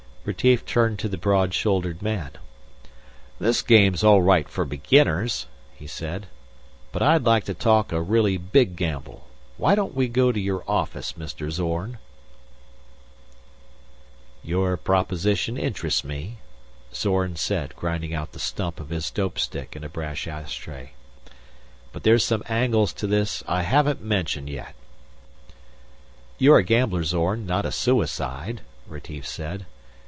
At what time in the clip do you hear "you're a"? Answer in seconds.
26.37-26.63